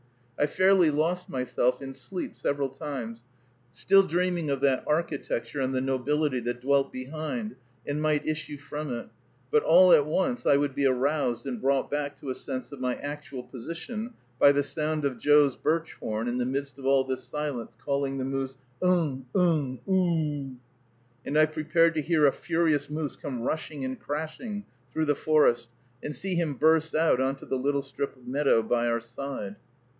[0.39, 3.21] I fairly lost myself in sleep several times,
[3.71, 8.91] still dreaming of that architecture and the nobility that dwelt behind and might issue from
[8.91, 9.09] it:
[9.51, 12.79] but all at once I would be aroused and brought back to a sense of
[12.81, 17.03] my actual position by the sound of Joe's birch horn in the midst of all
[17.03, 20.55] this silence calling the moose, ugh, ugh, oo oo oo oo oo oo,
[21.27, 25.69] and I prepared to hear a furious moose come rushing and crashing through the forest,
[26.01, 29.57] and see him burst out on to the little strip of meadow by our side.